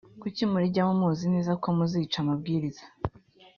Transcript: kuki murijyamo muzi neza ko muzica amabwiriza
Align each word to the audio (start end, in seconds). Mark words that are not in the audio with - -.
kuki 0.21 0.41
murijyamo 0.51 0.93
muzi 1.01 1.25
neza 1.33 1.51
ko 1.61 1.67
muzica 1.77 2.17
amabwiriza 2.23 2.83